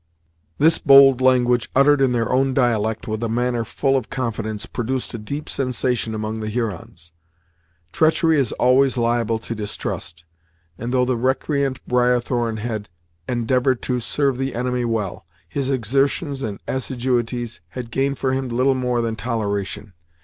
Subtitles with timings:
[0.57, 4.65] This bold language, uttered in their own dialect and with a manner full of confidence,
[4.65, 7.11] produced a deep sensation among the Hurons.
[7.91, 10.25] Treachery is always liable to distrust,
[10.75, 12.89] and though the recreant Briarthorn had
[13.29, 18.73] endeavoured to serve the enemy well, his exertions and assiduities had gained for him little
[18.73, 19.93] more than toleration.